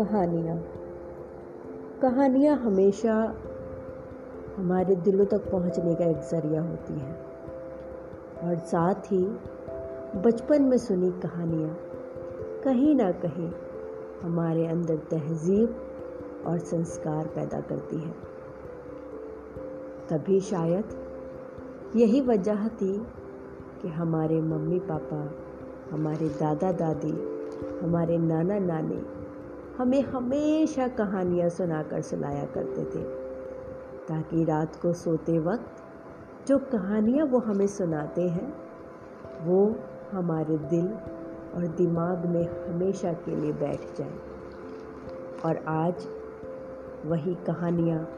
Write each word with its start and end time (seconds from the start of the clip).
कहानियाँ। 0.00 0.56
कहानियाँ 2.02 2.56
हमेशा 2.56 3.34
हमारे 4.56 4.96
दिलों 4.96 5.24
तक 5.24 5.50
पहुँचने 5.50 5.94
का 5.94 6.04
एक 6.04 6.16
ज़रिया 6.16 6.62
होती 6.62 6.94
हैं। 6.94 7.18
और 8.44 8.56
साथ 8.56 8.94
ही 8.94 9.24
बचपन 10.20 10.62
में 10.62 10.76
सुनी 10.76 11.10
कहानियाँ 11.10 11.76
कहीं 12.64 12.94
ना 12.94 13.12
कहीं 13.12 13.52
हमारे 14.22 14.66
अंदर 14.66 14.96
तहजीब 14.96 15.76
और 16.46 16.58
संस्कार 16.58 17.26
पैदा 17.26 17.60
करती 17.60 17.96
है। 17.96 18.14
तभी 20.10 20.40
शायद 20.40 20.84
यही 21.96 22.20
वजह 22.20 22.68
थी 22.68 23.06
कि 23.82 23.88
हमारे 23.88 24.40
मम्मी 24.40 24.78
पापा 24.78 25.34
हमारे 25.90 26.28
दादा 26.28 26.72
दादी 26.72 27.40
हमारे 27.82 28.18
नाना 28.18 28.58
नानी 28.58 29.19
हमें 29.78 30.02
हमेशा 30.02 30.88
कहानियाँ 30.88 31.48
सुनाकर 31.48 32.00
सुनाया 32.00 32.44
करते 32.44 32.84
थे, 32.84 33.02
ताकि 34.08 34.44
रात 34.44 34.76
को 34.76 34.92
सोते 34.92 35.38
वक्त 35.38 35.82
जो 36.48 36.58
कहानियाँ 36.58 37.26
वो 37.26 37.38
हमें 37.38 37.66
सुनाते 37.66 38.28
हैं, 38.28 38.54
वो 39.42 39.76
हमारे 40.12 40.58
दिल 40.58 40.86
और 41.54 41.66
दिमाग 41.66 42.26
में 42.26 42.42
हमेशा 42.68 43.12
के 43.12 43.36
लिए 43.36 43.52
बैठ 43.52 43.98
जाए। 43.98 44.18
और 45.44 45.64
आज 45.68 46.06
वही 47.06 47.34
कहानियाँ 47.34 48.08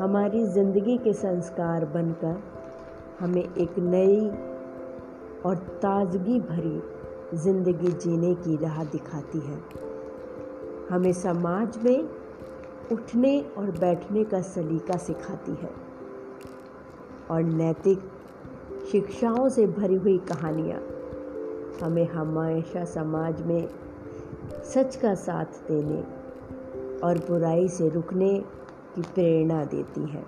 हमारी 0.00 0.46
ज़िंदगी 0.46 0.98
के 0.98 1.12
संस्कार 1.12 1.84
बनकर 1.84 2.42
हमें 3.20 3.42
एक 3.42 3.78
नई 3.78 4.30
और 5.46 5.56
ताजगी 5.56 6.40
भरी 6.40 6.82
ज़िंदगी 7.38 7.92
जीने 7.92 8.34
की 8.34 8.56
राह 8.56 8.84
दिखाती 8.84 9.38
है। 9.38 9.89
हमें 10.90 11.12
समाज 11.12 11.78
में 11.84 12.08
उठने 12.92 13.40
और 13.40 13.70
बैठने 13.70 14.24
का 14.24 14.40
सलीका 14.40 14.96
सिखाती 14.96 15.52
है 15.52 15.70
और 17.30 17.42
नैतिक 17.42 17.98
शिक्षाओं 18.92 19.48
से 19.48 19.66
भरी 19.66 19.94
हुई 19.94 20.18
कहानियाँ 20.18 20.80
हमें 21.82 22.08
हमेशा 22.08 22.84
समाज 22.84 23.42
में 23.42 23.68
सच 24.64 24.96
का 24.96 25.14
साथ 25.14 25.44
देने 25.44 26.00
और 27.00 27.18
बुराई 27.18 27.68
से 27.68 27.88
रुकने 27.88 28.44
की 28.94 29.02
प्रेरणा 29.02 29.64
देती 29.64 30.00
हैं। 30.00 30.26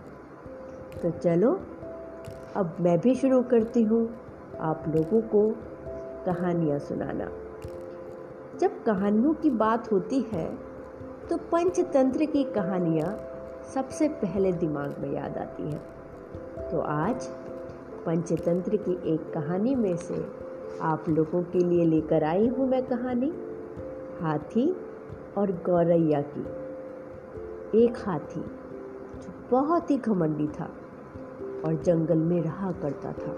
तो 1.02 1.10
चलो, 1.10 1.60
अब 2.56 2.76
मैं 2.80 3.00
भी 3.00 3.14
शुरू 3.14 3.42
करती 3.42 3.82
हूँ 3.82 4.16
आप 4.60 4.84
लोगों 4.88 5.20
को 5.20 5.50
कहानियाँ 6.26 6.78
सुनाना। 6.78 7.41
जब 8.60 8.82
कहानियों 8.82 9.32
की 9.34 9.50
बात 9.50 9.90
होती 9.92 10.20
है 10.32 10.46
तो 11.30 11.36
पंचतंत्र 11.52 12.24
की 12.24 12.42
कहानियाँ 12.44 13.16
सबसे 13.74 14.08
पहले 14.08 14.52
दिमाग 14.52 14.94
में 14.98 15.12
याद 15.12 15.36
आती 15.38 15.62
हैं। 15.62 16.68
तो 16.70 16.80
आज 16.80 17.26
पंचतंत्र 18.06 18.76
की 18.76 18.92
एक 19.14 19.32
कहानी 19.32 19.74
में 19.74 19.96
से 19.96 20.24
आप 20.82 21.08
लोगों 21.08 21.42
के 21.42 21.58
लिए 21.58 21.84
लेकर 21.84 22.24
आई 22.24 22.48
हूँ 22.48 22.68
मैं 22.68 22.82
कहानी, 22.86 23.32
हाथी 24.20 24.68
और 25.38 25.52
गौरैया 25.66 26.20
की। 26.28 27.82
एक 27.84 27.96
हाथी 27.98 28.40
जो 29.20 29.32
बहुत 29.50 29.90
ही 29.90 29.96
घमंडी 29.96 30.46
था 30.48 30.70
और 31.64 31.82
जंगल 31.82 32.18
में 32.18 32.40
रहा 32.42 32.72
करता 32.72 33.12
था। 33.12 33.32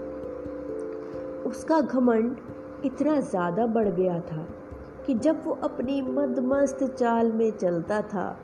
उसका 1.49 1.81
घमंड 1.81 2.37
इतना 2.85 3.19
ज़्यादा 3.19 3.65
बढ़ 3.67 3.87
गया 3.89 4.19
था 4.19 4.47
कि 5.05 5.13
जब 5.13 5.41
वो 5.45 5.53
अपनी 5.53 6.01
मदमस्त 6.01 6.83
चाल 6.83 7.31
में 7.31 7.51
चलता 7.51 8.01
था 8.01 8.37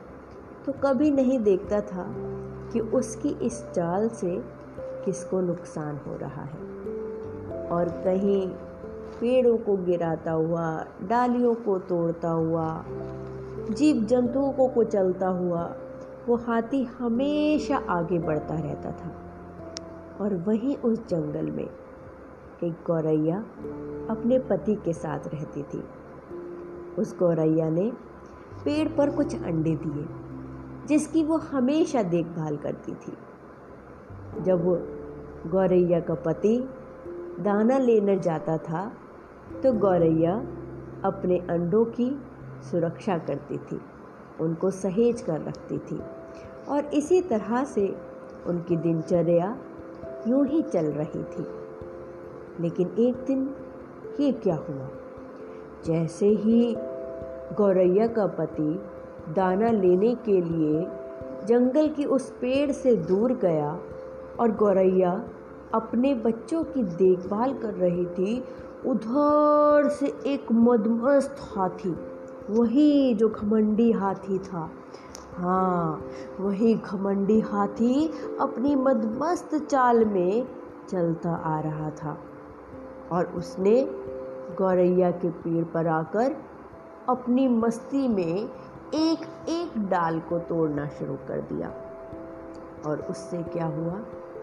तो 0.66 0.72
कभी 0.72 1.10
नहीं 1.10 1.38
देखता 1.38 1.80
था 1.80 2.14
कि 2.72 2.80
उसकी 2.80 3.28
इस 3.28 3.66
चाल 3.70 4.08
से 4.08 4.44
किसको 5.04 5.40
नुकसान 5.40 5.96
हो 5.96 6.16
रहा 6.16 6.42
है। 6.42 6.58
और 7.68 7.88
कहीं 7.88 8.48
पेड़ों 9.20 9.56
को 9.58 9.76
गिराता 9.76 10.32
हुआ, 10.32 10.86
डालियों 11.02 11.54
को 11.54 11.78
तोड़ता 11.78 12.28
हुआ 12.28 12.84
जीव 13.70 14.04
जंतुओं 14.04 14.52
को 14.52 14.68
कुचलता 14.68 15.28
हुआ, 15.28 15.74
वो 16.28 16.36
हाथी 16.36 16.82
हमेशा 16.82 17.76
आगे 17.76 18.18
बढ़ता 18.18 18.54
रहता 18.54 18.90
था। 18.90 19.12
और 20.20 20.34
वहीं 20.34 20.76
उस 20.76 21.08
जंगल 21.08 21.50
में 21.50 21.70
एक 22.64 22.72
गौरैया 22.86 23.38
अपने 24.10 24.38
पति 24.38 24.74
के 24.74 24.92
साथ 24.92 25.20
रहती 25.28 25.62
थी। 25.62 25.84
उस 26.98 27.16
गौरैया 27.18 27.68
ने 27.70 27.90
पेड़ 28.64 28.88
पर 28.88 29.10
कुछ 29.10 29.34
अंडे 29.36 29.74
दिए, 29.76 30.06
जिसकी 30.88 31.22
वो 31.24 31.36
हमेशा 31.36 32.02
देखभाल 32.02 32.56
करती 32.56 32.94
थी। 32.94 33.12
जब 34.42 34.64
वो 34.64 34.76
गौरैया 35.50 36.00
का 36.00 36.14
पति 36.14 36.56
दाना 37.40 37.78
लेने 37.78 38.18
जाता 38.18 38.56
था 38.58 38.90
तो 39.62 39.72
गौरैया 39.72 40.34
अपने 41.04 41.38
अंडों 41.50 41.84
की 41.84 42.10
सुरक्षा 42.62 43.18
करती 43.18 43.58
थी, 43.58 43.80
उनको 44.40 44.70
सहेज 44.70 45.20
कर 45.20 45.40
रखती 45.40 45.78
थी 45.80 46.00
और 46.68 46.84
इसी 46.94 47.20
तरह 47.22 47.64
से 47.64 47.86
उनकी 48.46 48.76
दिनचर्या 48.76 49.56
यूँ 50.28 50.46
ही 50.46 50.62
चल 50.62 50.86
रही 50.92 51.22
थी। 51.24 51.46
लेकिन 52.60 52.94
एक 52.98 53.24
दिन 53.26 53.54
ये 54.20 54.32
क्या 54.32 54.56
हुआ? 54.68 54.88
जैसे 55.86 56.26
ही 56.26 56.74
गौरैया 57.56 58.06
का 58.06 58.26
पति 58.26 58.82
दाना 59.32 59.70
लेने 59.70 60.14
के 60.14 60.40
लिए 60.40 60.86
जंगल 61.46 61.88
की 61.88 62.04
उस 62.04 62.30
पेड़ 62.30 62.70
से 62.72 62.96
दूर 62.96 63.32
गया 63.32 63.78
और 64.40 64.52
गौरैया 64.56 65.24
अपने 65.74 66.14
बच्चों 66.14 66.62
की 66.64 66.82
देखभाल 66.82 67.54
कर 67.54 67.74
रही 67.74 68.04
थी, 68.04 68.44
उधर 68.86 69.88
से 69.88 70.06
एक 70.26 70.52
मदमस्त 70.52 71.36
हाथी, 71.40 71.94
वही 72.50 73.14
जो 73.14 73.28
घमंडी 73.28 73.90
हाथी 73.92 74.38
था। 74.38 74.70
हाँ 75.36 76.04
वही 76.40 76.74
घमंडी 76.74 77.40
हाथी 77.40 78.06
अपनी 78.40 78.74
मदमस्त 78.76 79.54
चाल 79.54 80.04
में 80.04 80.46
चलता 80.88 81.30
आ 81.30 81.60
रहा 81.60 81.90
था 81.90 82.18
और 83.12 83.26
उसने 83.26 83.80
गौरैया 84.58 85.10
के 85.10 85.30
पेड़ 85.30 85.64
पर 85.64 85.86
आकर 85.86 86.36
अपनी 87.08 87.48
मस्ती 87.48 88.08
में 88.08 88.48
एक 88.94 89.48
एक 89.48 89.78
डाल 89.78 90.20
को 90.20 90.38
तोड़ना 90.38 90.86
शुरू 90.86 91.14
कर 91.14 91.40
दिया। 91.40 91.72
और 92.86 93.00
उससे 93.00 93.42
क्या 93.42 93.66
हुआ 93.66 93.94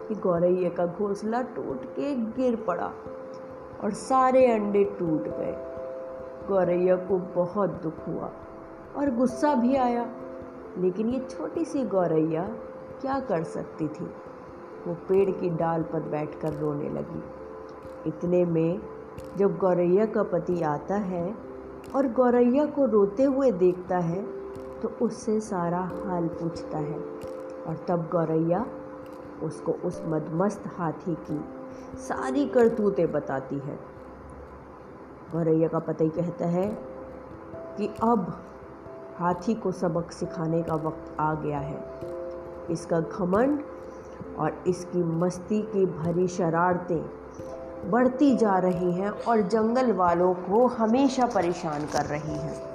कि 0.08 0.16
गौरैया 0.16 0.70
का 0.70 0.86
घोंसला 0.86 1.42
टूट 1.42 1.86
के 1.86 2.16
गिर 2.16 2.56
पड़ा 2.56 2.92
और 3.84 3.92
सारे 3.92 4.48
अंडे 4.48 4.84
टूट 4.84 5.24
गए। 5.24 5.66
गौरैया 6.48 6.96
को 6.96 7.18
बहुत 7.18 7.70
दुख 7.70 8.08
हुआ 8.08 8.32
और 8.98 9.16
गुस्सा 9.16 9.56
भी 9.56 9.76
आया। 9.76 10.06
लेकिन 10.78 11.10
ये 11.10 11.20
छोटी 11.20 11.66
सी 11.66 11.84
गौरैया 11.84 12.44
क्या 13.02 13.20
कर 13.20 13.44
सकती 13.44 13.88
थी? 13.88 14.06
वो 14.88 14.94
पेड़ 14.94 15.30
की 15.30 15.50
डाल 15.50 15.84
पर 15.84 16.00
बैठकर 16.00 16.54
रोने 16.54 16.90
लगी। 16.90 17.24
इतने 18.08 18.46
में 18.46 18.80
जब 19.38 19.58
गौरैया 19.58 20.06
का 20.06 20.24
पति 20.24 20.62
आता 20.62 20.96
है 20.96 21.36
और 21.96 22.08
गौरैया 22.12 22.66
को 22.66 22.86
रोते 22.86 23.24
हुए 23.24 23.52
देखता 23.52 23.98
है 23.98 24.22
तो 24.82 24.88
उससे 25.02 25.40
सारा 25.40 25.80
हाल 25.80 26.28
पूछता 26.28 26.78
है। 26.78 27.00
और 27.68 27.86
तब 27.88 28.10
गौरैया 28.12 28.66
उसको 29.44 29.72
उस 29.72 30.02
मदमस्त 30.06 30.64
हाथी 30.78 31.16
की 31.30 31.40
सारी 32.00 32.46
करतूतें 32.46 33.12
बताती 33.12 33.56
है। 33.56 33.80
गौरैया 35.32 35.68
का 35.68 35.80
पति 35.80 36.10
कहता 36.10 36.46
है 36.46 36.68
कि 37.78 37.88
अब 38.04 38.46
हाथी 39.18 39.54
को 39.54 39.72
सबक 39.72 40.12
सिखाने 40.12 40.62
का 40.64 40.76
वक्त 40.76 41.16
आ 41.20 41.34
गया 41.34 41.60
है। 41.60 41.84
इसका 42.72 43.00
घमंड 43.00 43.62
और 44.38 44.64
इसकी 44.68 45.04
मस्ती 45.04 45.62
की 45.62 45.86
भरी 45.86 46.28
शरारतें 46.28 47.19
बढ़ती 47.86 48.38
जा 48.38 48.58
रही 48.58 48.92
हैं 48.92 49.10
और 49.10 49.42
जंगल 49.42 49.94
वालों 49.94 50.34
को 50.34 50.68
हमेशा 50.68 51.26
परेशान 51.26 51.86
कर 51.86 52.06
रही 52.06 52.38
हैं। 52.38 52.70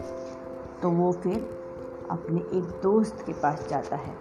तो 0.83 0.91
वो 0.91 1.13
फिर 1.13 1.65
अपने 2.11 2.41
एक 2.41 2.81
दोस्त 2.83 3.23
के 3.27 3.33
पास 3.33 3.67
जाता 3.71 3.97
है 3.97 4.15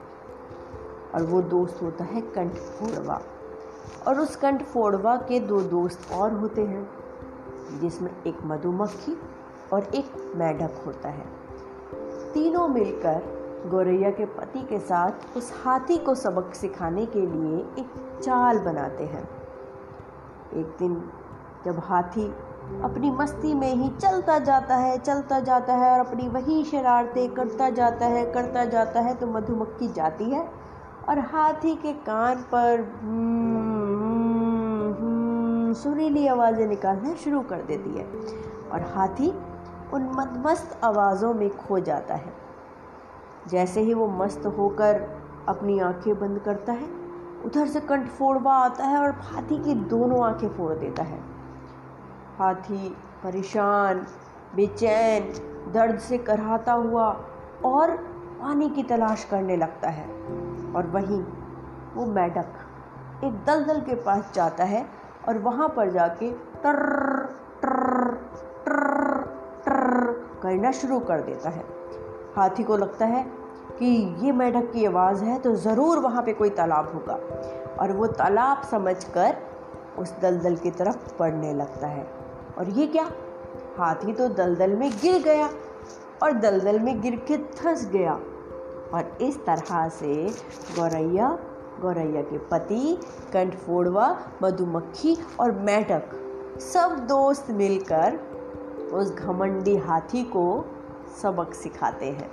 और 1.16 1.24
वो 1.24 1.42
दोस्त 1.42 1.82
होता 1.82 2.04
है 2.04 2.22
कंठ 2.22 2.54
फोड़वा। 2.54 3.22
और 4.08 4.20
उस 4.20 4.36
कंठ 4.36 4.64
फोड़वा 4.64 5.16
के 5.16 5.40
दो 5.40 5.62
दोस्त 5.62 6.12
और 6.12 6.34
होते 6.34 6.62
हैं, 6.62 6.90
जिसमें 7.82 8.12
एक 8.28 8.38
मधुमक्खी 8.46 9.20
और 9.74 9.84
एक 9.84 10.34
मेढक 10.36 10.84
होता 10.86 11.10
है। 11.10 11.26
तीनों 12.34 12.68
मिलकर 12.68 13.44
गौरैया 13.68 14.12
के 14.12 14.26
पति 14.26 14.62
के 14.62 14.80
साथ 14.80 15.38
उस 15.38 15.54
हाथी 15.64 15.98
को 15.98 16.16
सबक 16.16 16.54
सिखाने 16.54 17.06
के 17.06 17.22
लिए 17.22 17.58
एक 17.58 18.20
चाल 18.24 18.60
बनाते 18.60 19.04
हैं। 19.04 19.43
एक 20.56 20.76
दिन 20.80 21.12
जब 21.66 21.80
हाथी 21.80 22.26
अपनी 22.84 23.12
मस्ती 23.12 23.54
में 23.54 23.74
ही 23.76 23.90
चलता 23.90 24.40
जाता 24.40 24.76
है 24.76 24.98
चलता 24.98 25.40
जाता 25.40 25.74
है 25.74 25.92
और 25.92 26.00
अपनी 26.00 26.28
वही 26.28 26.64
शरारतें 26.64 27.30
करता 27.34 27.70
जाता 27.70 28.06
है 28.06 28.26
करता 28.26 28.66
जाता 28.66 29.00
है 29.02 29.16
तो 29.16 29.28
मधुमक्खी 29.28 29.88
जाती 29.88 30.24
है 30.24 30.50
और 31.10 31.20
हाथी 31.20 31.76
के 31.76 31.94
कान 31.94 32.36
पर 32.36 32.80
हम्म, 33.02 33.34
सुरीली 35.74 36.28
आवाज़ें 36.28 36.68
निकालना 36.68 37.14
शुरू 37.14 37.42
कर 37.42 37.62
देती 37.62 37.90
है 37.90 38.06
और 38.72 38.82
हाथी 38.96 39.30
उन 39.94 40.02
मदमस्त 40.16 40.80
आवाज़ों 40.84 41.34
में 41.34 41.50
खो 41.58 41.80
जाता 41.80 42.16
है। 42.16 42.34
जैसे 43.48 43.82
ही 43.82 43.94
वो 43.94 44.08
मस्त 44.08 44.46
होकर 44.46 45.02
अपनी 45.48 45.80
आँखें 45.80 46.20
बंद 46.20 46.40
करता 46.40 46.72
है 46.72 47.03
उधर 47.46 47.68
से 47.68 47.80
कंठ 47.80 48.08
फोड़वा 48.08 48.54
आता 48.54 48.86
है 48.86 48.98
और 48.98 49.12
हाथी 49.12 49.64
की 49.64 49.76
दोनों 49.76 50.26
आँखें 50.26 50.50
फोड़ 50.50 50.74
देता 50.74 51.04
है। 51.04 51.20
हाथी 52.40 52.90
परेशान, 53.24 54.08
बेचैन, 54.56 55.24
दर्द 55.74 56.00
से 56.00 56.18
कराहता 56.18 56.74
हुआ 56.74 57.26
और 57.66 57.92
पानी 58.42 58.70
की 58.70 58.84
तलाश 58.84 59.24
करने 59.24 59.58
लगता 59.58 59.90
है। 59.90 60.08
और 60.76 60.88
वहीं 60.88 61.24
वो 61.94 62.06
मैडक 62.06 62.54
एक 63.24 63.34
दलदल 63.46 63.80
के 63.80 63.96
पास 63.96 64.32
जाता 64.34 64.64
है 64.64 64.86
और 65.28 65.38
वहाँ 65.38 65.70
पर 65.70 65.92
जाके 65.92 66.32
टर 66.32 66.76
टर 67.62 68.12
टर 68.66 69.22
टर 69.66 70.12
करना 70.44 70.72
शुरू 70.72 71.00
कर 71.00 71.22
देता 71.22 71.50
है। 71.50 71.66
हाथी 72.36 72.64
को 72.64 72.78
लगता 72.78 73.06
है 73.06 73.43
कि 73.80 74.16
ये 74.26 74.32
मेढक 74.32 74.72
की 74.72 74.86
आवाज़ 74.86 75.24
है 75.24 75.40
तो 75.40 75.56
ज़रूर 75.56 76.00
वहाँ 76.00 76.24
पे 76.24 76.34
कोई 76.34 76.50
तालाब 76.50 76.92
होगा। 76.94 77.14
और 77.76 77.92
वो 77.92 78.08
तालाब 78.08 78.62
समझकर 78.64 79.38
उस 80.00 80.14
दलदल 80.22 80.56
की 80.56 80.72
तरफ़ 80.72 81.20
बढ़ने 81.20 81.54
लगता 81.54 81.88
है। 81.88 82.08
और 82.58 82.70
ये 82.70 82.88
क्या? 82.88 83.10
हाथी 83.78 84.14
तो 84.14 84.28
दलदल 84.28 84.76
में 84.76 84.90
गिर 84.92 85.22
गया 85.24 85.50
और 86.24 86.34
दलदल 86.34 86.80
में 86.80 87.02
गिर 87.02 87.16
के 87.28 87.38
धंस 87.38 87.88
गया। 87.88 88.14
और 88.94 89.18
इस 89.22 89.46
तरह 89.46 89.88
से 89.90 90.14
गौरैया 90.76 91.38
गौरैया 91.82 92.22
के 92.22 92.38
पति, 92.38 92.98
कंठफोड़वा, 93.34 94.18
मधुमक्खी 94.44 95.18
और 95.40 95.52
मेढक 95.52 96.10
सब 96.62 96.96
दोस्त 97.10 97.52
मिलकर 97.52 98.20
उस 98.94 99.14
घमंडी 99.14 99.76
हाथी 99.78 100.24
को 100.24 100.66
सबक 101.22 101.54
सिखाते 101.54 102.06
हैं। 102.06 102.30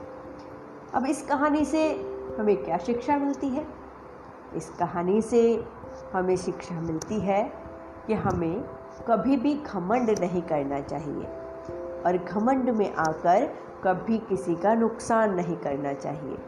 अब 0.94 1.06
इस 1.06 1.22
कहानी 1.22 1.64
से 1.64 1.92
हमें 2.38 2.64
क्या 2.64 2.78
शिक्षा 2.78 3.16
मिलती 3.16 3.48
है? 3.48 3.66
इस 4.56 4.70
कहानी 4.70 5.22
से 5.22 5.64
हमें 6.12 6.36
शिक्षा 6.36 6.80
मिलती 6.80 7.20
है 7.20 7.52
कि 8.06 8.14
हमें 8.14 8.64
कभी 9.08 9.36
भी 9.36 9.54
घमंड 9.54 10.10
नहीं 10.10 10.42
करना 10.42 10.80
चाहिए 10.80 11.24
और 12.06 12.24
घमंड 12.28 12.70
में 12.70 12.94
आकर 12.94 13.46
कभी 13.84 14.18
किसी 14.18 14.54
का 14.54 14.74
नुकसान 14.74 15.34
नहीं 15.34 15.56
करना 15.56 15.92
चाहिए। 15.92 16.38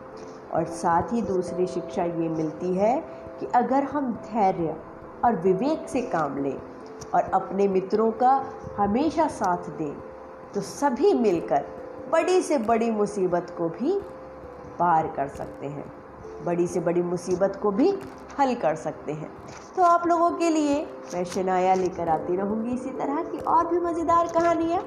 और 0.55 0.65
साथ 0.65 1.13
ही 1.13 1.23
दूसरी 1.23 1.67
शिक्षा 1.67 2.05
ये 2.05 2.29
मिलती 2.29 2.75
है 2.75 3.05
कि 3.41 3.47
अगर 3.47 3.85
हम 3.85 4.13
धैर्य 4.13 4.77
और 5.25 5.37
विवेक 5.37 5.89
से 5.89 6.03
काम 6.03 6.43
लें 6.43 6.63
और 7.15 7.23
अपने 7.23 7.69
मित्रों 7.69 8.13
का 8.13 8.47
हमेशा 8.77 9.29
साथ 9.29 9.71
दें 9.71 9.95
तो 10.55 10.61
सभी 10.61 11.15
मिलकर 11.15 11.67
बड़ी 12.13 12.43
से 12.43 12.59
बड़ी 12.59 12.91
मुसीबत 12.91 13.55
को 13.59 13.69
भी 13.69 14.03
पार 14.79 15.07
कर 15.17 15.29
सकते 15.29 15.67
हैं। 15.67 15.85
बड़ी 16.45 16.67
से 16.67 16.81
बड़ी 16.81 17.03
मुसीबत 17.03 17.59
को 17.63 17.71
भी 17.71 17.89
हल 18.39 18.55
कर 18.55 18.75
सकते 18.75 19.13
हैं। 19.13 19.31
तो 19.77 19.83
आप 19.83 20.07
लोगों 20.07 20.31
के 20.31 20.49
लिए 20.51 20.81
मैं 21.15 21.25
शनाया 21.25 21.75
लेकर 21.75 22.09
आती 22.09 22.37
रहूँगी 22.37 22.71
इसी 22.71 22.91
तरह 22.91 23.23
की 23.23 23.39
और 23.39 23.67
भी 23.67 23.81
मज़ेदार 23.81 24.29
कहानियाँ 24.29 24.83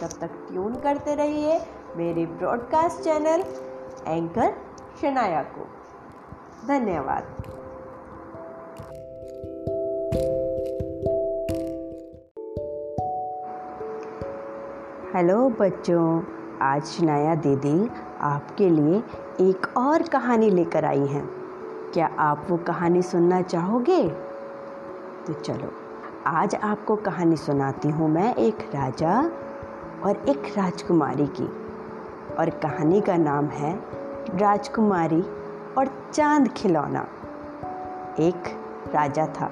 तब 0.00 0.18
तक 0.20 0.30
ट्यून 0.48 0.74
करते 0.74 1.14
रहिए 1.14 1.60
मेरे 1.96 2.26
ब्रॉडकास्ट 2.26 3.02
चैनल 3.04 3.44
एंकर 4.06 4.54
शनाया 5.00 5.42
को। 5.42 5.66
धन्यवाद। 6.68 7.34
हेलो 15.16 15.48
बच्चों, 15.50 16.22
आज 16.62 16.84
शनाया 16.84 17.34
दीदी 17.34 17.78
आपके 18.20 18.70
लिए 18.70 19.04
एक 19.40 19.76
और 19.76 20.02
कहानी 20.02 20.50
लेकर 20.50 20.84
आई 20.84 21.06
हैं। 21.06 21.30
क्या 21.94 22.10
आप 22.18 22.46
वो 22.50 22.56
कहानी 22.56 23.02
सुनना 23.02 23.42
चाहोगे? 23.42 24.08
तो 25.26 25.32
चलो, 25.32 25.72
आज 26.26 26.54
आपको 26.54 26.96
कहानी 26.96 27.36
सुनाती 27.36 27.88
हूँ 27.88 28.10
मैं 28.10 28.34
एक 28.34 28.58
राजा 28.74 29.30
और 30.04 30.24
एक 30.28 30.58
राजकुमारी 30.58 31.26
की। 31.26 31.66
और 32.38 32.50
कहानी 32.50 33.00
का 33.00 33.16
नाम 33.16 33.46
है 33.46 33.80
राजकुमारी 34.34 35.22
और 35.78 36.10
चाँद 36.12 36.48
खिलौना। 36.48 37.06
एक 38.20 38.42
राजा 38.94 39.26
था। 39.26 39.50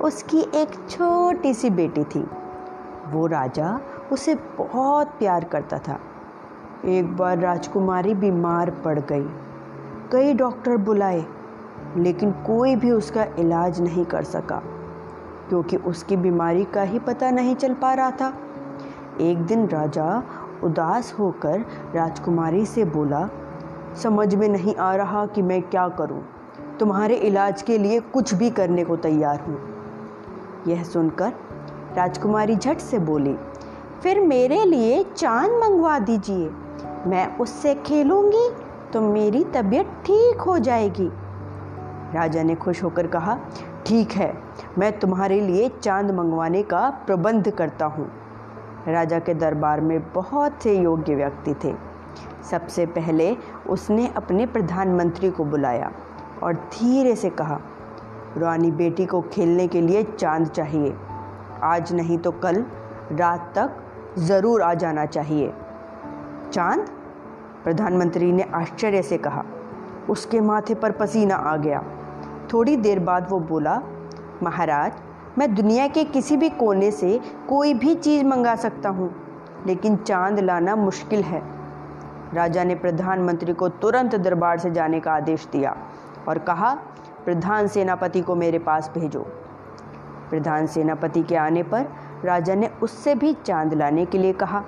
उसकी 0.00 0.40
एक 0.54 0.68
छोटी 0.90 1.54
सी 1.54 1.70
बेटी 1.70 2.04
थी। 2.04 2.30
वो 3.08 3.26
राजा 3.26 3.80
उसे 4.12 4.34
बहुत 4.34 5.06
प्यार 5.06 5.44
करता 5.44 5.78
था। 5.78 6.00
एक 6.84 7.16
बार 7.16 7.38
राजकुमारी 7.38 8.14
बीमार 8.14 8.70
पड़ 8.84 8.98
गई। 8.98 9.26
कई 10.12 10.32
डॉक्टर 10.34 10.76
बुलाए, 10.76 11.24
लेकिन 11.96 12.30
कोई 12.46 12.74
भी 12.76 12.90
उसका 12.90 13.24
इलाज 13.38 13.80
नहीं 13.80 14.04
कर 14.04 14.22
सका, 14.22 14.62
क्योंकि 15.48 15.76
उसकी 15.76 16.16
बीमारी 16.16 16.64
का 16.64 16.82
ही 16.82 16.98
पता 16.98 17.30
नहीं 17.30 17.54
चल 17.54 17.74
पा 17.74 17.92
रहा 17.94 18.10
था। 18.10 18.32
एक 19.20 19.38
दिन 19.38 19.66
राजा 19.66 20.22
उदास 20.64 21.14
होकर 21.18 21.64
राजकुमारी 21.94 22.64
से 22.66 22.84
बोला, 22.84 23.28
समझ 24.02 24.34
में 24.34 24.48
नहीं 24.48 24.74
आ 24.74 24.94
रहा 24.94 25.24
कि 25.26 25.42
मैं 25.42 25.60
क्या 25.62 25.88
करूँ। 25.88 26.22
तुम्हारे 26.80 27.14
इलाज 27.16 27.62
के 27.62 27.78
लिए 27.78 28.00
कुछ 28.00 28.34
भी 28.34 28.50
करने 28.50 28.84
को 28.84 28.96
तैयार 28.96 29.40
हूँ। 29.40 29.58
यह 30.66 30.82
सुनकर 30.84 31.32
राजकुमारी 31.96 32.56
झट 32.56 32.78
से 32.78 32.98
बोली, 32.98 33.36
फिर 34.02 34.20
मेरे 34.20 34.64
लिए 34.64 35.02
चाँद 35.16 35.50
मंगवा 35.52 35.98
दीजिए। 35.98 36.50
मैं 37.06 37.26
उससे 37.38 37.74
खेलूँगी 37.76 38.48
तो 38.92 39.00
मेरी 39.00 39.42
तबीयत 39.44 39.86
ठीक 40.04 40.40
हो 40.40 40.58
जाएगी। 40.58 41.08
राजा 42.14 42.42
ने 42.42 42.54
खुश 42.54 42.82
होकर 42.82 43.06
कहा, 43.06 43.38
ठीक 43.86 44.12
है, 44.12 44.32
मैं 44.78 44.98
तुम्हारे 44.98 45.40
लिए 45.40 45.68
चाँद 45.82 46.10
मंगवाने 46.10 46.62
का 46.62 46.88
प्रबंध 47.06 47.50
करता 47.50 47.86
हूँ। 47.86 48.10
राजा 48.88 49.18
के 49.18 49.34
दरबार 49.34 49.80
में 49.80 50.12
बहुत 50.12 50.62
से 50.62 50.78
योग्य 50.78 51.14
व्यक्ति 51.14 51.54
थे। 51.64 51.74
सबसे 52.50 52.86
पहले 52.86 53.36
उसने 53.68 54.06
अपने 54.16 54.46
प्रधानमंत्री 54.46 55.30
को 55.30 55.44
बुलाया 55.44 55.90
और 56.42 56.54
धीरे 56.54 57.14
से 57.16 57.30
कहा, 57.30 57.60
रानी 58.38 58.70
बेटी 58.70 59.06
को 59.06 59.20
खेलने 59.22 59.66
के 59.68 59.80
लिए 59.80 60.02
चाँद 60.12 60.48
चाहिए। 60.48 60.94
आज 61.62 61.92
नहीं 61.92 62.18
तो 62.18 62.30
कल 62.32 62.64
रात 63.12 63.52
तक 63.58 64.18
ज़रूर 64.18 64.62
आ 64.62 64.72
जाना 64.74 65.06
चाहिए। 65.06 65.52
चाँद? 66.52 66.86
प्रधानमंत्री 67.64 68.32
ने 68.32 68.42
आश्चर्य 68.54 69.02
से 69.02 69.18
कहा, 69.18 69.44
उसके 70.10 70.40
माथे 70.40 70.74
पर 70.74 70.92
पसीना 70.92 71.34
आ 71.34 71.56
गया। 71.56 71.82
थोड़ी 72.52 72.76
देर 72.76 72.98
बाद 72.98 73.26
वो 73.30 73.38
बोला, 73.40 73.80
महाराज, 74.42 74.92
मैं 75.38 75.54
दुनिया 75.54 75.86
के 75.88 76.04
किसी 76.04 76.36
भी 76.36 76.48
कोने 76.50 76.90
से 76.90 77.20
कोई 77.48 77.74
भी 77.74 77.94
चीज़ 77.94 78.24
मंगा 78.24 78.54
सकता 78.56 78.88
हूँ, 78.88 79.14
लेकिन 79.66 79.96
चाँद 79.96 80.40
लाना 80.40 80.76
मुश्किल 80.76 81.22
है। 81.22 81.42
राजा 82.34 82.64
ने 82.64 82.74
प्रधानमंत्री 82.74 83.52
को 83.52 83.68
तुरंत 83.68 84.14
दरबार 84.14 84.58
से 84.58 84.70
जाने 84.70 85.00
का 85.00 85.12
आदेश 85.12 85.46
दिया 85.52 85.76
और 86.28 86.38
कहा, 86.38 86.74
प्रधान 87.24 87.66
सेनापति 87.66 88.20
को 88.20 88.34
मेरे 88.34 88.58
पास 88.58 88.90
भेजो। 88.94 89.26
प्रधान 90.30 90.66
सेनापति 90.66 91.22
के 91.22 91.36
आने 91.36 91.62
पर 91.62 91.88
राजा 92.24 92.54
ने 92.54 92.70
उससे 92.82 93.14
भी 93.14 93.32
चाँद 93.46 93.74
लाने 93.74 94.06
के 94.06 94.18
लिए 94.18 94.32
कहा, 94.32 94.62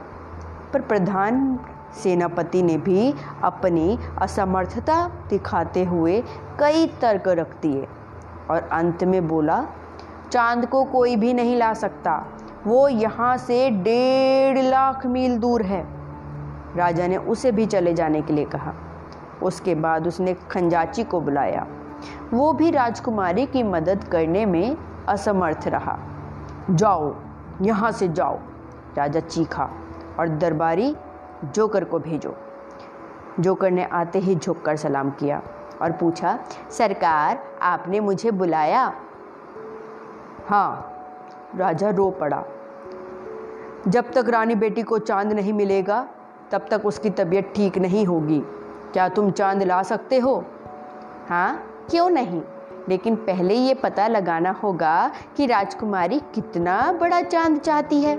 पर 0.73 0.81
प्रधान 0.81 1.59
सेनापति 2.03 2.63
ने 2.63 2.77
भी 2.77 3.15
अपनी 3.43 3.99
असमर्थता 4.19 5.09
दिखाते 5.31 5.85
हुए 5.85 6.23
कई 6.61 6.87
तर्क 6.87 7.29
रख 7.29 7.61
दिए 7.63 7.89
और 8.51 8.69
अंत 8.73 9.05
में 9.05 9.29
बोला, 9.29 9.67
चाँद 10.33 10.67
को 10.67 10.85
कोई 10.85 11.17
भी 11.17 11.35
नहीं 11.35 11.57
ला 11.57 11.75
सकता। 11.75 12.25
वो 12.67 12.89
यहाँ 12.89 13.37
से 13.37 13.71
डेढ़ 13.71 14.59
लाख 14.59 15.07
मील 15.07 15.39
दूर 15.39 15.63
है। 15.63 15.87
राजा 16.77 17.07
ने 17.07 17.17
उसे 17.17 17.53
भी 17.53 17.67
चले 17.67 17.95
जाने 17.95 18.23
के 18.23 18.33
लिए 18.33 18.45
कहा। 18.45 18.73
उसके 19.43 19.75
बाद 19.75 20.07
उसने 20.07 20.35
खंजाची 20.35 21.05
को 21.05 21.21
बुलाया। 21.21 21.67
वो 22.35 22.53
भी 22.53 22.71
राजकुमारी 22.71 23.47
की 23.47 23.63
मदद 23.63 24.05
करने 24.05 24.47
में 24.47 24.77
असमर्थ 25.09 25.61
रहा। 25.67 25.99
जाओ, 26.71 27.17
यहाँ 27.63 27.93
से 27.93 28.09
जाओ, 28.09 28.39
राजा 28.97 29.21
चीखा 29.21 29.71
और 30.21 30.29
दरबारी 30.29 30.97
जोकर 31.45 31.85
को 31.85 31.99
भेजो। 31.99 32.37
जोकर 33.41 33.71
ने 33.71 33.85
आते 33.85 34.19
ही 34.19 34.35
झुककर 34.35 34.77
सलाम 34.77 35.11
किया 35.11 35.43
और 35.83 35.93
पूछा, 35.93 36.39
सरकार, 36.71 37.45
आपने 37.63 38.01
मुझे 38.01 38.31
बुलाया? 38.31 38.95
हाँ 40.49 40.91
राजा 41.57 41.91
रो 41.91 42.11
पड़ा। 42.11 42.45
जब 43.89 44.13
तक 44.13 44.25
रानी 44.29 44.55
बेटी 44.55 44.83
को 44.83 44.99
चाँद 44.99 45.33
नहीं 45.33 45.53
मिलेगा, 45.53 46.09
तब 46.51 46.67
तक 46.71 46.87
उसकी 46.87 47.11
तबीयत 47.11 47.53
ठीक 47.57 47.79
नहीं 47.79 48.07
होगी। 48.07 48.41
क्या 48.93 49.09
तुम 49.09 49.31
चाँद 49.31 49.63
ला 49.63 49.83
सकते 49.83 50.19
हो? 50.19 50.45
हाँ 51.29 51.63
क्यों 51.91 52.11
नहीं? 52.11 52.43
लेकिन 52.89 53.17
पहले 53.17 53.55
ये 53.55 53.75
पता 53.75 54.07
लगाना 54.07 54.51
होगा 54.51 55.11
कि 55.37 55.47
राजकुमारी 55.47 56.21
कितना 56.21 56.93
बड़ा 56.93 57.23
चाँद 57.23 57.59
चाहती 57.59 58.03
है। 58.03 58.19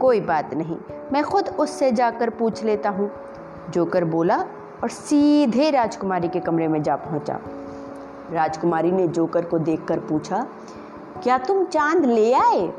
कोई 0.00 0.20
बात 0.20 0.54
नहीं 0.54 0.76
मैं 1.12 1.22
खुद 1.24 1.48
उससे 1.48 1.92
जाकर 1.92 2.30
पूछ 2.30 2.64
लेता 2.64 2.90
हूँ। 2.90 3.10
जोकर 3.70 4.04
बोला 4.04 4.36
और 4.82 4.88
सीधे 4.88 5.70
राजकुमारी 5.70 6.28
के 6.28 6.40
कमरे 6.40 6.68
में 6.68 6.82
जा 6.82 6.96
पहुँचा। 6.96 7.38
राजकुमारी 8.32 8.90
ने 8.92 9.08
जोकर 9.08 9.44
को 9.44 9.58
देखकर 9.58 9.98
पूछा, 9.98 10.46
क्या 11.22 11.38
तुम 11.38 11.64
चाँद 11.64 12.04
ले 12.04 12.32
आए? 12.32 12.72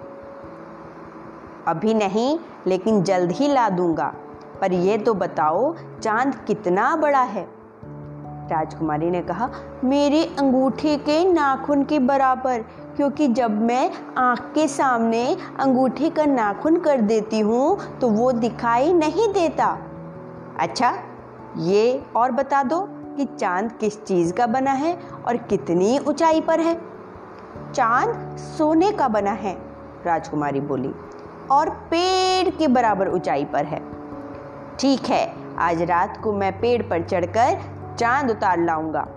अभी 1.68 1.94
नहीं, 1.94 2.40
लेकिन 2.68 3.04
जल्द 3.04 3.32
ही 3.32 3.48
ला 3.48 3.70
दूँगा। 3.70 4.14
पर 4.62 4.74
यह 4.74 4.98
तो 4.98 5.14
बताओ, 5.14 5.76
चाँद 6.02 6.36
कितना 6.48 6.96
बड़ा 6.96 7.22
है? 7.22 7.63
राजकुमारी 8.50 9.10
ने 9.10 9.22
कहा, 9.22 9.50
मेरे 9.84 10.24
अंगूठे 10.40 10.96
के 11.00 11.24
नाखून 11.26 11.84
के 11.84 12.00
बराबर, 12.00 12.62
क्योंकि 12.96 13.28
जब 13.30 13.62
मैं 13.62 13.90
आँख 14.18 14.42
के 14.56 14.68
सामने 14.68 15.26
अंगूठे 15.60 16.10
का 16.10 16.26
नाखून 16.26 16.80
कर 16.80 17.02
देती 17.02 17.40
हूँ 17.40 18.00
तो 18.00 18.10
वो 18.10 18.32
दिखाई 18.32 18.94
नहीं 18.94 19.28
देता। 19.34 19.78
अच्छा 20.60 20.94
ये 21.60 22.04
और 22.16 22.32
बता 22.32 22.64
दो 22.64 22.80
कि 23.18 23.26
चाँद 23.40 23.72
किस 23.72 24.04
चीज़ 24.04 24.34
का 24.34 24.48
बना 24.48 24.72
है 24.72 24.98
और 25.28 25.38
कितनी 25.40 25.98
ऊंचाई 26.00 26.42
पर 26.42 26.60
है? 26.60 26.74
चाँद 27.74 28.38
सोने 28.38 28.92
का 28.92 29.08
बना 29.08 29.32
है, 29.32 29.58
राजकुमारी 30.06 30.60
बोली, 30.62 30.94
और 31.52 31.70
पेड़ 31.92 32.50
के 32.50 32.68
बराबर 32.68 33.10
ऊंचाई 33.10 33.46
पर 33.46 33.66
है। 33.66 33.82
ठीक 34.80 35.10
है, 35.10 35.26
आज 35.60 35.82
रात 35.82 36.20
को 36.24 36.34
मैं 36.34 36.52
पेड़ 36.60 36.82
पर 36.82 37.04
चढ़कर 37.04 37.60
चाँद 38.00 38.32
उतार 38.32 38.60
लाऊँगा। 38.60 39.08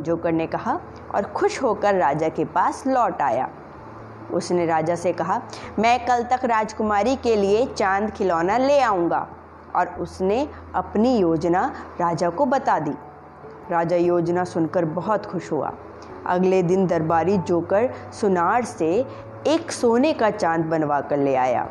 जोकर 0.00 0.32
ने 0.32 0.46
कहा 0.46 0.80
और 1.14 1.22
खुश 1.22 1.62
होकर 1.62 1.94
राजा 1.94 2.28
के 2.28 2.44
पास 2.44 2.86
लौट 2.86 3.22
आया। 3.22 3.48
उसने 4.34 4.66
राजा 4.66 4.94
से 4.94 5.12
कहा, 5.12 5.42
मैं 5.78 6.06
कल 6.06 6.22
तक 6.22 6.44
राजकुमारी 6.44 7.16
के 7.16 7.36
लिए 7.36 7.66
चाँद 7.66 8.10
खिलौना 8.10 8.58
ले 8.58 8.80
आऊँगा। 8.80 9.28
और 9.76 9.88
उसने 9.88 10.48
अपनी 10.74 11.18
योजना 11.18 11.72
राजा 12.00 12.30
को 12.30 12.46
बता 12.46 12.78
दी। 12.78 12.94
राजा 13.70 13.96
योजना 13.96 14.44
सुनकर 14.44 14.84
बहुत 14.84 15.26
खुश 15.26 15.52
हुआ। 15.52 15.72
अगले 16.26 16.62
दिन 16.62 16.86
दरबारी 16.86 17.38
जोकर 17.38 17.90
सुनार 18.12 18.64
से 18.64 19.06
एक 19.46 19.72
सोने 19.72 20.12
का 20.12 20.30
चाँद 20.30 20.60
बनवा 20.60 21.00
कर 21.00 21.16
ले 21.16 21.34
आया। 21.34 21.68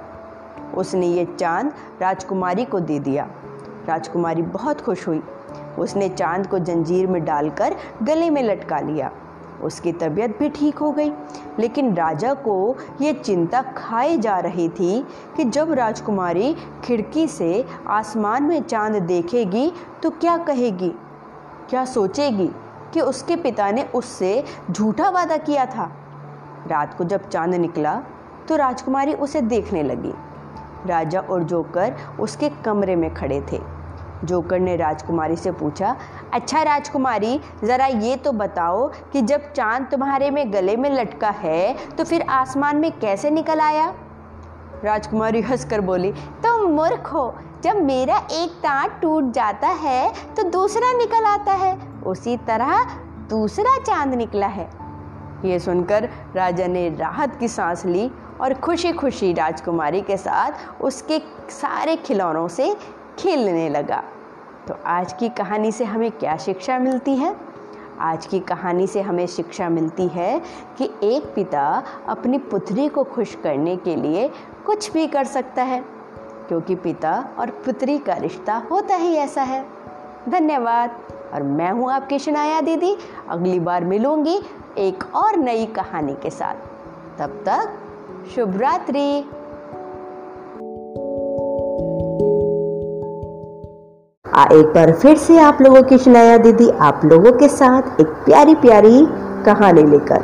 उसने 0.76 1.08
ये 1.08 1.26
चाँद 1.26 1.74
राजकुमारी 2.02 2.66
को 2.66 2.80
दे 2.80 3.00
दिया। 3.00 3.28
राजकुमारी 3.88 4.42
बहुत 4.42 4.82
खुश 4.82 5.08
हुई। 5.08 5.24
उसने 5.80 6.10
चाँद 6.10 6.48
को 6.48 6.60
जंजीर 6.60 7.08
में 7.08 7.24
डालकर 7.26 7.76
गले 8.04 8.30
में 8.30 8.42
लटका 8.44 8.80
लिया। 8.80 9.12
उसकी 9.64 9.92
तबीयत 9.92 10.38
भी 10.40 10.50
ठीक 10.50 10.78
हो 10.78 10.92
गई, 10.92 11.12
लेकिन 11.60 11.94
राजा 11.96 12.34
को 12.34 12.76
ये 13.02 13.14
चिंता 13.14 13.62
खाए 13.78 14.18
जा 14.18 14.38
रही 14.40 14.68
थी 14.70 15.02
कि 15.38 15.44
जब 15.44 15.72
राजकुमारी 15.72 16.56
खिड़की 16.84 17.28
से 17.28 17.66
आसमान 17.88 18.44
में 18.44 18.62
चाँद 18.62 18.96
देखेगी 18.96 19.72
तो 20.04 20.10
क्या 20.12 20.38
कहेगी? 20.38 20.90
क्या 21.70 21.86
सोचेगी 21.86 22.50
कि 22.94 23.02
उसके 23.02 23.36
पिता 23.36 23.70
ने 23.72 23.84
उससे 23.96 24.44
झूठा 24.72 25.10
वादा 25.10 25.38
किया 25.38 25.66
था? 25.66 25.92
रात 26.68 26.94
को 26.94 27.04
जब 27.04 27.30
चाँद 27.30 27.56
निकला 27.56 28.02
तो 28.48 28.56
राजकुमारी 28.56 29.14
उसे 29.14 29.42
देखने 29.42 29.84
लगी। 29.84 30.14
राजा 30.86 31.20
और 31.20 31.44
जोकर 31.44 31.96
उसके 32.20 32.50
कमरे 32.66 32.96
में 32.96 33.14
खड़े 33.14 33.42
थे। 33.52 33.60
जोकर 34.24 34.60
ने 34.60 34.76
राजकुमारी 34.76 35.36
से 35.36 35.52
पूछा 35.52 35.96
अच्छा 36.34 36.62
राजकुमारी, 36.62 37.40
ज़रा 37.64 37.86
ये 37.86 38.16
तो 38.16 38.32
बताओ 38.32 38.88
कि 39.14 39.22
जब 39.22 39.52
चाँद 39.54 39.88
तुम्हारे 39.92 40.30
में 40.32 40.52
गले 40.54 40.76
में 40.76 40.90
लटका 40.90 41.30
है 41.30 41.74
तो 41.90 42.04
फिर 42.04 42.22
आसमान 42.22 42.78
में 42.78 42.92
कैसे 42.92 43.30
निकल 43.30 43.60
आया? 43.60 43.94
राजकुमारी 44.84 45.42
हंसकर 45.42 45.82
बोली, 45.82 46.12
तुम 46.12 46.62
तो 46.62 46.68
मूर्ख 46.68 47.08
हो, 47.08 47.34
जब 47.64 47.82
मेरा 47.84 48.18
एक 48.32 48.52
तार 48.58 48.90
टूट 49.02 49.32
जाता 49.32 49.68
है 49.68 50.14
तो 50.36 50.44
दूसरा 50.44 50.92
निकल 50.94 51.26
आता 51.26 51.54
है, 51.54 51.78
उसी 52.06 52.38
तरह 52.38 52.84
दूसरा 53.30 53.78
चाँद 53.80 54.14
निकला 54.14 54.48
है। 54.48 54.70
ये 55.46 55.60
सुनकर 55.60 56.10
राजा 56.36 56.68
ने 56.68 56.90
राहत 56.90 57.36
की 57.36 57.48
सांस 57.48 57.86
ली 57.86 58.10
और 58.42 58.54
खुशी 58.54 58.92
खुशी 58.94 59.32
राजकुमारी 59.34 60.02
के 60.02 60.18
साथ 60.18 60.82
उसके 60.82 61.20
सारे 61.52 61.96
खिलौनों 61.96 62.48
से 62.48 62.76
खेलने 63.20 63.70
लगा। 63.70 64.04
तो 64.68 64.76
आज 64.86 65.14
की 65.14 65.30
कहानी 65.30 65.72
से 65.72 65.84
हमें 65.84 66.12
क्या 66.12 66.38
शिक्षा 66.38 66.80
मिलती 66.80 67.16
है? 67.16 67.36
आज 68.00 68.26
की 68.26 68.40
कहानी 68.40 68.88
से 68.88 69.02
हमें 69.02 69.28
शिक्षा 69.28 69.70
मिलती 69.70 70.08
है 70.08 70.42
कि 70.78 70.90
एक 71.04 71.34
पिता 71.36 71.84
अपनी 72.08 72.38
पुत्री 72.38 72.90
को 72.90 73.04
खुश 73.04 73.36
करने 73.36 73.76
के 73.76 73.96
लिए 73.96 74.30
कुछ 74.66 74.92
भी 74.92 75.08
कर 75.08 75.24
सकता 75.24 75.64
है, 75.64 75.84
क्योंकि 76.48 76.76
पिता 76.76 77.30
और 77.40 77.50
पुत्री 77.50 77.98
का 77.98 78.14
रिश्ता 78.14 78.64
होता 78.72 78.96
ही 78.96 79.16
ऐसा 79.16 79.42
है। 79.42 79.66
धन्यवाद। 80.30 81.00
और 81.34 81.44
मैं 81.44 81.72
हूँ 81.72 81.92
आपकी 81.92 82.20
शनाया 82.20 82.62
दीदी। 82.62 82.98
अगली 83.30 83.60
बार 83.60 83.84
मिलूँगी 83.84 84.42
एक 84.78 85.16
और 85.16 85.38
नई 85.38 85.66
कहानी 85.66 86.14
के 86.14 86.30
साथ। 86.30 86.56
तब 87.20 87.44
तक 87.46 87.78
शुभ 88.36 88.58
रात्रि। 88.58 89.26
आ, 94.36 94.44
एक 94.44 94.66
बार 94.66 94.92
फिर 94.92 95.18
से 95.18 95.40
आप 95.40 95.58
लोगों 95.62 95.84
की 95.84 95.98
सुनाया 95.98 96.38
दीदी, 96.38 96.70
आप 96.70 97.02
लोगों 97.06 97.32
के 97.32 97.48
साथ 97.48 98.00
एक 98.02 98.08
प्यारी 98.08 98.56
प्यारी 98.56 99.08
कहानी 99.46 99.84
लेकर। 99.84 100.24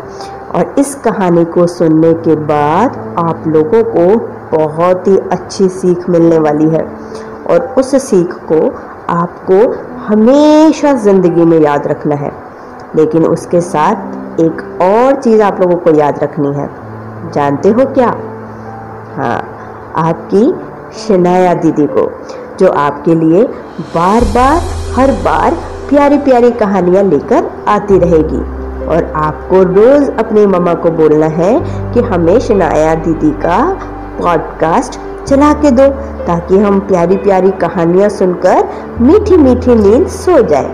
और 0.55 0.75
इस 0.79 0.95
कहानी 0.95 1.45
को 1.45 1.67
सुनने 1.67 2.13
के 2.13 2.35
बाद 2.35 3.15
आप 3.19 3.43
लोगों 3.47 3.83
को 3.83 4.17
बहुत 4.57 5.07
ही 5.07 5.17
अच्छी 5.17 5.69
सीख 5.69 6.09
मिलने 6.09 6.39
वाली 6.39 6.69
है। 6.69 6.83
और 7.49 7.75
उस 7.77 7.95
सीख 7.95 8.33
को 8.33 8.75
आपको 9.09 9.75
हमेशा 10.05 10.93
ज़िंदगी 10.93 11.45
में 11.45 11.59
याद 11.59 11.87
रखना 11.87 12.15
है। 12.15 12.31
लेकिन 12.95 13.25
उसके 13.25 13.61
साथ 13.61 14.39
एक 14.39 14.79
और 14.81 15.21
चीज़ 15.21 15.41
आप 15.41 15.61
लोगों 15.61 15.75
को 15.75 15.91
याद 15.91 16.19
रखनी 16.23 16.53
है। 16.53 16.69
जानते 17.31 17.69
हो 17.69 17.85
क्या? 17.85 18.15
हाँ 19.15 19.37
आपकी 19.95 20.53
शनाया 20.99 21.53
दीदी 21.53 21.87
को। 21.87 22.11
जो 22.59 22.69
आपके 22.69 23.15
लिए 23.15 23.43
बार 23.95 24.23
बार 24.23 24.61
हर 24.95 25.11
बार 25.11 25.51
प्यारी 25.89 26.17
प्यारी 26.17 26.51
कहानियाँ 26.51 27.03
लेकर 27.03 27.49
आती 27.67 27.99
रहेगी। 27.99 28.57
और 28.85 29.11
आपको 29.15 29.63
रोज़ 29.63 30.11
अपने 30.11 30.45
मम्मा 30.45 30.73
को 30.73 30.91
बोलना 30.91 31.25
है 31.25 31.59
कि 31.93 31.99
हमें 31.99 32.39
शनाया 32.39 32.95
दीदी 32.95 33.31
का 33.31 33.73
पॉडकास्ट 34.21 34.99
चला 35.25 35.53
के 35.53 35.71
दो, 35.71 35.87
ताकि 36.25 36.57
हम 36.57 36.79
प्यारी 36.79 37.17
प्यारी 37.17 37.51
कहानियाँ 37.51 38.09
सुनकर 38.09 38.69
मीठी 39.01 39.37
मीठी 39.37 39.75
नींद 39.75 40.07
सो 40.07 40.41
जाए। 40.41 40.71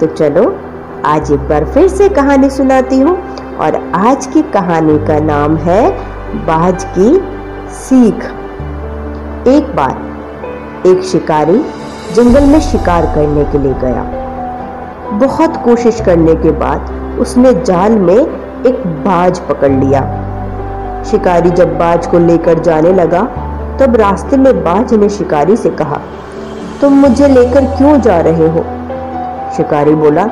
तो 0.00 0.06
चलो, 0.06 0.56
आज 1.04 1.32
एक 1.32 1.40
बार 1.40 1.64
फिर 1.64 1.88
से 1.88 2.08
कहानी 2.08 2.50
सुनाती 2.50 3.00
हूँ। 3.00 3.18
और 3.56 3.92
आज 3.94 4.26
की 4.26 4.42
कहानी 4.42 4.98
का 4.98 5.18
नाम 5.18 5.56
है 5.56 5.90
बाज 6.34 6.84
की 6.98 7.22
सीख। 7.72 8.24
एक 9.48 9.76
बार 9.76 10.11
एक 10.86 11.02
शिकारी 11.02 11.58
जंगल 12.14 12.44
में 12.44 12.60
शिकार 12.60 13.04
करने 13.06 13.44
के 13.44 13.58
लिए 13.58 13.74
गया। 13.74 14.02
बहुत 15.18 15.56
कोशिश 15.56 16.00
करने 16.00 16.34
के 16.34 16.50
बाद 16.50 17.18
उसने 17.20 17.52
जाल 17.54 17.92
में 17.98 18.16
एक 18.16 18.82
बाज 19.04 19.38
पकड़ 19.38 19.70
लिया। 19.70 20.00
शिकारी 21.10 21.50
जब 21.50 21.76
बाज 21.78 22.06
को 22.06 22.18
लेकर 22.18 22.58
जाने 22.58 22.92
लगा, 22.92 23.22
तब 23.80 23.96
रास्ते 23.96 24.36
में 24.36 24.62
बाज 24.64 24.94
ने 24.94 25.08
शिकारी 25.08 25.56
से 25.56 25.70
कहा, 25.70 26.00
तुम 26.80 26.92
मुझे 26.92 27.28
लेकर 27.28 27.64
क्यों 27.76 28.00
जा 28.00 28.18
रहे 28.20 28.48
हो? 28.48 28.64
शिकारी 29.56 29.94
बोला, 29.94 30.26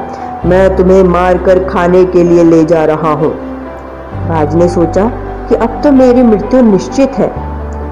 मैं 0.46 0.76
तुम्हें 0.76 1.02
मार 1.04 1.38
कर 1.38 1.64
खाने 1.64 2.04
के 2.06 2.22
लिए 2.22 2.44
ले 2.44 2.64
जा 2.64 2.84
रहा 2.84 3.12
हूँ। 3.12 3.32
बाज 4.28 4.54
ने 4.54 4.68
सोचा 4.68 5.06
कि 5.48 5.54
अब 5.54 5.80
तो 5.84 5.92
मेरी 5.92 6.22
मृत्यु 6.22 6.60
निश्चित 6.62 7.18
है। 7.18 7.32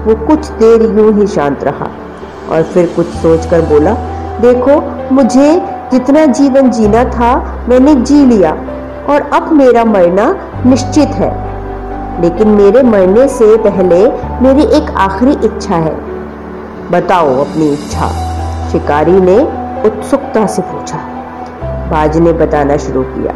वो 0.03 0.15
कुछ 0.27 0.49
देर 0.51 0.81
यूँ 0.99 1.13
ही 1.13 1.27
शांत 1.27 1.63
रहा। 1.63 1.88
और 2.49 2.63
फिर 2.63 2.85
कुछ 2.95 3.07
सोचकर 3.15 3.61
बोला, 3.61 3.93
देखो, 4.41 4.81
मुझे 5.11 5.49
जितना 5.91 6.25
जीवन 6.25 6.69
जीना 6.71 7.03
था, 7.11 7.35
मैंने 7.69 7.95
जी 7.95 8.25
लिया 8.25 8.51
और 9.09 9.29
अब 9.33 9.51
मेरा 9.51 9.83
मरना 9.85 10.25
निश्चित 10.65 11.09
है। 11.15 11.31
लेकिन 12.21 12.47
मेरे 12.47 12.81
मरने 12.83 13.27
से 13.27 13.55
पहले 13.57 14.01
मेरी 14.41 14.63
एक 14.77 14.89
आखिरी 14.99 15.31
इच्छा 15.45 15.75
है। 15.75 15.95
बताओ 16.91 17.35
अपनी 17.35 17.69
इच्छा। 17.69 18.07
शिकारी 18.71 19.19
ने 19.21 19.37
उत्सुकता 19.85 20.45
से 20.45 20.61
पूछा। 20.61 20.97
बाज 21.91 22.17
ने 22.17 22.33
बताना 22.33 22.77
शुरू 22.77 23.03
किया, 23.03 23.33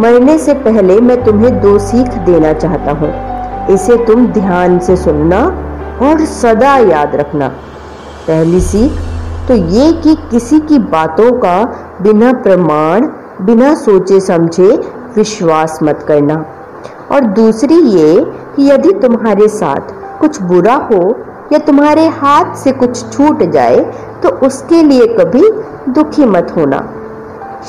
मरने 0.00 0.38
से 0.38 0.54
पहले 0.54 1.00
मैं 1.00 1.22
तुम्हें 1.24 1.60
दो 1.60 1.78
सीख 1.78 2.14
देना 2.24 2.52
चाहता 2.54 2.92
हूँ। 2.92 3.12
इसे 3.70 3.96
तुम 4.06 4.26
ध्यान 4.26 4.78
से 4.78 4.96
सुनना 4.96 5.40
और 6.02 6.24
सदा 6.24 6.76
याद 6.88 7.16
रखना। 7.16 7.50
पहली 8.28 8.60
सीख 8.62 8.98
तो 9.48 9.54
ये 9.54 9.92
कि 10.02 10.14
किसी 10.30 10.58
की 10.60 10.78
बातों 10.88 11.30
का 11.40 11.56
बिना 12.02 12.32
प्रमाण, 12.42 13.06
बिना 13.42 13.74
सोचे 13.76 14.20
समझे 14.20 14.68
विश्वास 15.14 15.78
मत 15.82 16.04
करना। 16.08 16.34
और 17.12 17.26
दूसरी 17.34 17.78
ये 17.90 18.14
कि 18.56 18.68
यदि 18.70 18.92
तुम्हारे 19.02 19.48
साथ 19.50 19.94
कुछ 20.20 20.40
बुरा 20.42 20.74
हो 20.90 21.00
या 21.52 21.58
तुम्हारे 21.66 22.06
हाथ 22.16 22.54
से 22.56 22.72
कुछ 22.74 23.12
छूट 23.12 23.42
जाए 23.50 23.80
तो 24.22 24.28
उसके 24.46 24.82
लिए 24.82 25.06
कभी 25.14 25.50
दुखी 25.92 26.24
मत 26.26 26.52
होना। 26.56 26.80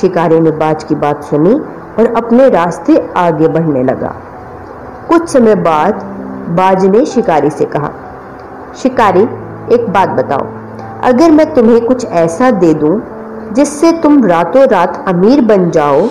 शिकारी 0.01 0.39
ने 0.39 0.51
बाज 0.58 0.84
की 0.84 0.96
बात 0.98 1.24
सुनी 1.24 1.54
और 1.54 2.13
अपने 2.18 2.50
रास्ते 2.50 2.98
आगे 3.18 3.48
बढ़ने 3.48 3.84
लगा। 3.84 4.16
कुछ 5.10 5.30
समय 5.30 5.56
बाद 5.63 6.04
बाज 6.58 6.86
ने 6.88 7.06
शिकारी 7.08 7.50
से 7.51 7.66
कहा, 7.68 7.92
शिकारी 8.78 9.25
एक 9.71 9.89
बात 9.89 10.09
बताओ। 10.17 10.47
अगर 11.03 11.31
मैं 11.31 11.53
तुम्हें 11.53 11.79
कुछ 11.85 12.05
ऐसा 12.05 12.51
दे 12.53 12.73
दूँ, 12.73 12.99
जिससे 13.53 13.91
तुम 14.01 14.23
रातों 14.25 14.67
रात 14.67 15.03
अमीर 15.07 15.41
बन 15.41 15.69
जाओ 15.71 16.07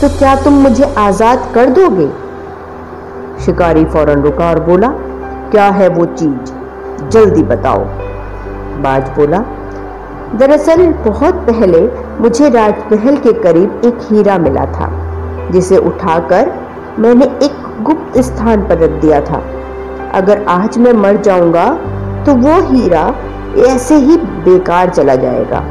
तो 0.00 0.08
क्या 0.18 0.34
तुम 0.36 0.54
मुझे 0.62 0.94
आज़ाद 0.98 1.50
कर 1.54 1.70
दोगे? 1.70 2.08
शिकारी 3.44 3.84
फ़ौरन 3.84 4.22
रुका 4.22 4.48
और 4.50 4.60
बोला, 4.60 4.88
क्या 5.50 5.68
है 5.70 5.88
वो 5.88 6.04
चीज़? 6.06 6.52
जल्दी 7.10 7.42
बताओ। 7.44 7.84
बाज 8.82 9.08
बोला, 9.08 9.38
दरअसल 10.34 10.86
बहुत 11.04 11.34
पहले 11.46 11.80
मुझे 12.20 12.48
राजमहल 12.48 13.16
के 13.16 13.32
करीब 13.42 13.82
एक 13.84 13.98
हीरा 14.02 14.38
मिला 14.38 14.64
था, 14.68 14.90
जिसे 15.52 15.76
उठाकर 15.78 16.52
मैंने 16.98 17.24
एक 17.42 17.82
गुप्त 17.82 18.18
स्थान 18.20 18.68
पर 18.68 18.78
रख 18.78 19.00
दिया 19.00 19.20
था। 19.20 19.42
अगर 20.14 20.44
आज 20.50 20.78
मैं 20.78 20.92
मर 20.94 21.16
जाऊँगा 21.22 21.66
तो 22.26 22.34
वो 22.36 22.60
हीरा 22.70 23.02
ऐसे 23.66 23.96
ही 23.96 24.16
बेकार 24.16 24.90
चला 24.90 25.14
जाएगा। 25.16 25.62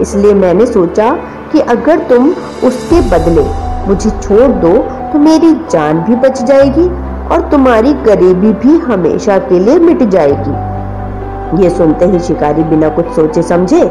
इसलिए 0.00 0.34
मैंने 0.34 0.66
सोचा 0.66 1.10
कि 1.52 1.60
अगर 1.70 1.98
तुम 2.08 2.28
उसके 2.64 3.00
बदले 3.10 3.44
मुझे 3.88 4.10
छोड़ 4.12 4.50
दो 4.62 4.72
तो 5.12 5.18
मेरी 5.20 5.52
जान 5.70 6.00
भी 6.04 6.14
बच 6.18 6.42
जाएगी 6.42 6.88
और 7.28 7.48
तुम्हारी 7.50 7.92
गरीबी 8.04 8.52
भी 8.60 8.78
हमेशा 8.82 9.38
के 9.40 9.58
लिए 9.58 9.78
मिट 9.80 10.02
जाएगी। 10.10 11.62
ये 11.62 11.70
सुनते 11.70 12.06
ही 12.06 12.18
शिकारी 12.20 12.62
बिना 12.64 12.88
कुछ 12.90 13.10
सोचे 13.14 13.42
समझे 13.44 13.84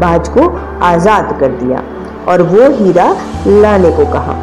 बाज 0.00 0.28
को 0.28 0.48
आज़ाद 0.84 1.36
कर 1.40 1.52
दिया 1.62 1.82
और 2.28 2.42
वो 2.44 2.70
हीरा 2.76 3.14
लाने 3.46 3.90
को 3.92 4.04
कहा। 4.12 4.36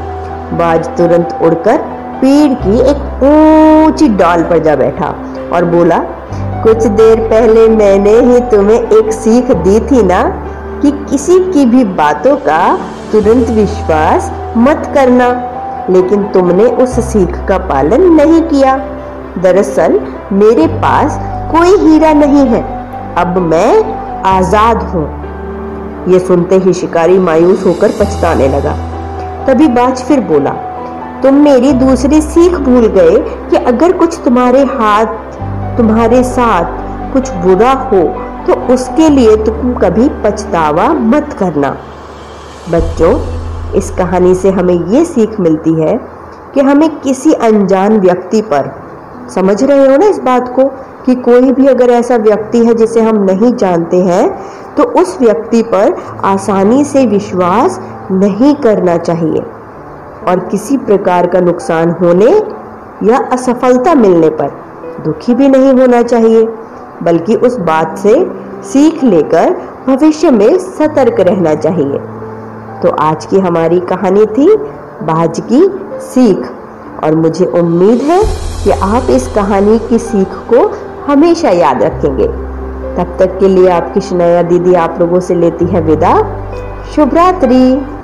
बाज 0.57 0.87
तुरंत 0.97 1.37
उड़कर 1.43 1.77
पेड़ 2.21 2.53
की 2.55 2.79
एक 2.81 3.23
ऊँची 3.25 4.07
डाल 4.17 4.43
पर 4.43 4.59
जा 4.63 4.75
बैठा 4.75 5.13
और 5.53 5.65
बोला 5.65 5.97
कुछ 6.65 6.85
देर 6.87 7.19
पहले 7.19 7.69
मैंने 7.69 8.11
ही 8.11 8.39
तुम्हें 8.39 8.89
एक 8.89 9.13
सीख 9.13 9.51
दी 9.51 9.79
थी 9.79 10.03
ना, 10.03 10.23
कि 10.81 10.91
किसी 10.91 11.39
की 11.39 11.65
भी 11.65 11.83
बातों 11.83 12.35
का 12.35 12.77
तुरंत 13.11 13.49
विश्वास 13.49 14.31
मत 14.57 14.91
करना। 14.93 15.27
लेकिन 15.89 16.23
तुमने 16.23 16.63
उस 16.63 16.89
सीख 16.89 17.37
का 17.47 17.57
पालन 17.57 18.01
नहीं 18.01 18.41
किया। 18.41 18.77
दरअसल, 19.37 19.99
मेरे 20.33 20.67
पास 20.67 21.19
कोई 21.51 21.77
हीरा 21.77 22.13
नहीं 22.13 22.45
है। 22.47 22.63
अब 23.15 23.37
मैं 23.37 23.95
आज़ाद 24.23 24.83
हूँ। 24.83 25.05
ये 26.13 26.19
सुनते 26.19 26.55
ही 26.55 26.73
शिकारी 26.73 27.19
मायूस 27.19 27.65
होकर 27.65 27.87
पछताने 27.87 28.47
लगा। 28.47 28.75
तभी 29.47 29.67
बाज 29.67 29.97
फिर 29.97 30.19
बोला, 30.19 30.51
तुम 31.23 31.33
मेरी 31.33 31.71
दूसरी 31.73 32.21
सीख 32.21 32.51
भूल 32.51 32.87
गए 32.87 33.17
कि 33.49 33.55
अगर 33.55 33.91
कुछ 33.91 34.19
तुम्हारे 34.25 34.63
हाथ 34.63 35.05
तुम्हारे 35.77 36.23
साथ 36.23 37.13
कुछ 37.13 37.31
बुरा 37.35 37.71
हो 37.83 38.01
तो 38.47 38.53
उसके 38.73 39.09
लिए 39.09 39.35
तुम 39.45 39.73
कभी 39.73 40.07
पछतावा 40.23 40.87
मत 40.93 41.35
करना। 41.39 41.69
बच्चों, 42.71 43.13
इस 43.77 43.89
कहानी 43.89 44.33
से 44.35 44.49
हमें 44.51 44.73
ये 44.73 45.03
सीख 45.05 45.39
मिलती 45.39 45.73
है 45.73 45.97
कि 46.53 46.61
हमें 46.61 46.89
किसी 46.99 47.33
अनजान 47.33 47.99
व्यक्ति 47.99 48.41
पर, 48.43 48.71
समझ 49.35 49.63
रहे 49.63 49.87
हो 49.87 49.97
ना 49.97 50.05
इस 50.05 50.19
बात 50.19 50.53
को, 50.55 50.63
कि 51.05 51.15
कोई 51.15 51.51
भी 51.51 51.67
अगर 51.67 51.89
ऐसा 51.91 52.15
व्यक्ति 52.17 52.65
है 52.65 52.73
जिसे 52.73 53.01
हम 53.01 53.23
नहीं 53.23 53.53
जानते 53.55 53.97
हैं 54.03 54.27
तो 54.75 54.83
उस 55.01 55.17
व्यक्ति 55.21 55.61
पर 55.63 55.95
आसानी 56.25 56.83
से 56.85 57.05
विश्वास 57.07 57.79
नहीं 58.11 58.53
करना 58.55 58.97
चाहिए। 58.99 59.41
और 60.27 60.39
किसी 60.51 60.77
प्रकार 60.77 61.27
का 61.27 61.39
नुकसान 61.41 61.89
होने 61.91 62.31
या 63.03 63.17
असफलता 63.33 63.93
मिलने 63.95 64.29
पर। 64.31 64.64
दुखी 65.03 65.33
भी 65.33 65.47
नहीं 65.47 65.73
होना 65.73 66.01
चाहिए, 66.01 66.45
बल्कि 67.03 67.35
उस 67.35 67.57
बात 67.59 67.97
से 67.97 68.13
सीख 68.63 69.03
लेकर 69.03 69.49
भविष्य 69.87 70.31
में 70.31 70.57
सतर्क 70.57 71.19
रहना 71.19 71.55
चाहिए। 71.55 71.99
तो 72.81 72.89
आज 72.99 73.25
की 73.25 73.39
हमारी 73.39 73.79
कहानी 73.79 74.25
थी 74.27 74.55
बाज 75.03 75.39
की 75.51 75.67
सीख, 76.01 76.51
और 77.03 77.15
मुझे 77.15 77.45
उम्मीद 77.45 78.01
है 78.01 78.21
कि 78.63 78.71
आप 78.71 79.09
इस 79.09 79.27
कहानी 79.27 79.79
की 79.79 79.99
सीख 79.99 80.35
को 80.53 80.67
हमेशा 81.05 81.49
याद 81.49 81.83
रखेंगे। 81.83 82.27
तब 82.97 83.15
तक 83.19 83.37
के 83.39 83.47
लिए 83.47 83.69
आपकी 83.69 84.01
शनया 84.01 84.41
दीदी 84.41 84.73
आप 84.73 84.97
लोगों 84.99 85.19
से 85.19 85.35
लेती 85.35 85.65
है 85.65 85.81
विदा। 85.81 86.15
शुभ 86.95 87.13
रात्रि। 87.13 87.94